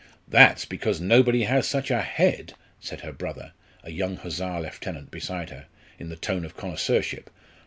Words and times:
"That's 0.27 0.65
because 0.65 0.99
nobody 0.99 1.43
has 1.43 1.67
such 1.67 1.91
a 1.91 2.01
head," 2.01 2.55
said 2.79 3.01
her 3.01 3.11
brother, 3.11 3.53
a 3.83 3.91
young 3.91 4.15
Hussar 4.17 4.59
lieutenant, 4.59 5.11
beside 5.11 5.51
her, 5.51 5.67
in 5.99 6.09
the 6.09 6.15
tone 6.15 6.43
of 6.43 6.57
connoisseurship. 6.57 7.29